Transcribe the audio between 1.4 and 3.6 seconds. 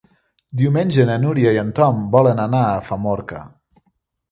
i en Tom volen anar a Famorca.